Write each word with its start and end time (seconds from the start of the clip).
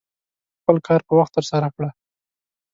خپل 0.59 0.75
کار 0.87 1.01
په 1.07 1.13
وخت 1.19 1.31
ترسره 1.37 1.67
کړه. 1.75 1.89